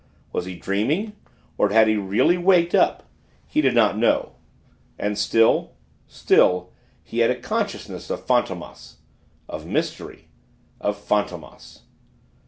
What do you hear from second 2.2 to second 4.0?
waked up? He did not